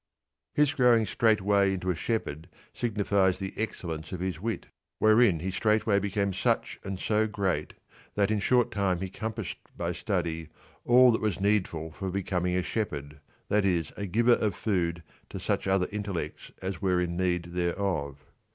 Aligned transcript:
104 0.55 0.61
His 0.63 0.73
growing 0.73 1.05
straightway 1.05 1.73
into 1.75 1.91
a 1.91 1.95
shepherd 1.95 2.49
signifies 2.73 3.37
the 3.37 3.53
excellence 3.55 4.11
of 4.11 4.19
his 4.19 4.41
wit, 4.41 4.65
wherein 4.97 5.41
he 5.41 5.51
straightway 5.51 5.99
became 5.99 6.33
such 6.33 6.79
and 6.83 6.99
so 6.99 7.27
great 7.27 7.75
that 8.15 8.31
in 8.31 8.39
short 8.39 8.71
time 8.71 8.99
he 8.99 9.09
compassed 9.09 9.59
by 9.77 9.91
study 9.91 10.49
all 10.85 11.11
that 11.11 11.21
was 11.21 11.39
needful 11.39 11.91
for 11.91 12.09
becoming 12.09 12.55
a 12.55 12.63
shepherd, 12.63 13.19
that 13.47 13.63
is 13.63 13.93
a 13.95 14.07
giver 14.07 14.33
of 14.37 14.55
food 14.55 15.03
to 15.29 15.39
such 15.39 15.67
other 15.67 15.85
intellects 15.91 16.51
as 16.63 16.81
were 16.81 16.99
in 16.99 17.15
need 17.15 17.43
thereof. 17.53 18.25